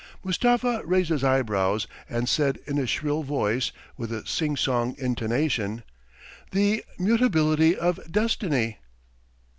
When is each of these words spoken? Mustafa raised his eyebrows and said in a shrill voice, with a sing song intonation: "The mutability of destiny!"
Mustafa 0.23 0.81
raised 0.83 1.09
his 1.09 1.23
eyebrows 1.23 1.85
and 2.09 2.27
said 2.27 2.57
in 2.65 2.79
a 2.79 2.87
shrill 2.87 3.21
voice, 3.21 3.71
with 3.97 4.11
a 4.11 4.25
sing 4.25 4.55
song 4.57 4.95
intonation: 4.97 5.83
"The 6.49 6.83
mutability 6.97 7.77
of 7.77 7.99
destiny!" 8.11 8.79